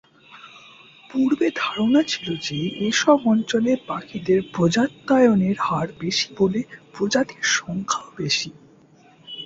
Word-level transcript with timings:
পূর্বে 1.09 1.47
ধারণা 1.55 2.01
ছিল 2.03 2.27
যে 2.47 2.57
এসব 2.89 3.17
অঞ্চলে 3.25 3.71
পাখিদের 3.87 4.39
প্রজাত্যায়নের 4.53 5.57
হার 5.59 5.87
বেশি 5.99 6.27
বলে 6.37 6.59
প্রজাতির 6.93 7.43
সংখ্যাও 7.57 8.07
বেশি। 8.17 8.49